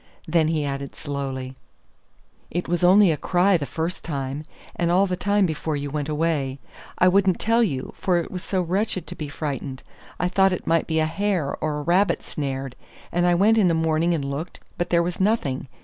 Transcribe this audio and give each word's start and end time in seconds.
Then 0.27 0.47
he 0.47 0.65
added 0.65 0.95
slowly, 0.95 1.55
"It 2.49 2.67
was 2.67 2.83
only 2.83 3.11
a 3.11 3.17
cry 3.17 3.55
the 3.55 3.67
first 3.67 4.03
time, 4.03 4.41
and 4.75 4.89
all 4.91 5.05
the 5.05 5.15
time 5.15 5.45
before 5.45 5.75
you 5.75 5.91
went 5.91 6.09
away. 6.09 6.57
I 6.97 7.07
wouldn't 7.07 7.39
tell 7.39 7.61
you, 7.61 7.93
for 7.97 8.17
it 8.17 8.31
was 8.31 8.43
so 8.43 8.63
wretched 8.63 9.05
to 9.05 9.15
be 9.15 9.29
frightened. 9.29 9.83
I 10.19 10.27
thought 10.27 10.53
it 10.53 10.65
might 10.65 10.87
be 10.87 10.97
a 10.97 11.05
hare 11.05 11.55
or 11.57 11.77
a 11.77 11.81
rabbit 11.83 12.23
snared, 12.23 12.75
and 13.11 13.27
I 13.27 13.35
went 13.35 13.59
in 13.59 13.67
the 13.67 13.75
morning 13.75 14.15
and 14.15 14.25
looked; 14.25 14.59
but 14.75 14.89
there 14.89 15.03
was 15.03 15.19
nothing. 15.21 15.67